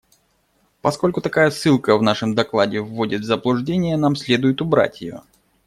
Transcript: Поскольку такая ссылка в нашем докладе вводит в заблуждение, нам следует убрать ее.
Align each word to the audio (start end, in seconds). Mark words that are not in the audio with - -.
Поскольку 0.81 1.21
такая 1.21 1.51
ссылка 1.51 1.95
в 1.95 2.01
нашем 2.01 2.33
докладе 2.33 2.79
вводит 2.81 3.21
в 3.21 3.25
заблуждение, 3.25 3.97
нам 3.97 4.15
следует 4.15 4.59
убрать 4.59 4.99
ее. 5.01 5.21